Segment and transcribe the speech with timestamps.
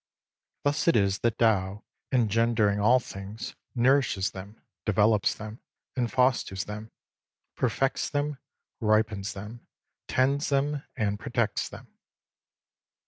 [0.63, 5.59] Thus it is that Tao, engendering all things, nourishes them, develops them,
[5.95, 6.89] and fosters them;
[7.55, 8.39] perfects them,
[8.79, 9.67] ripens them,
[10.07, 11.99] tends them, and pro tects them.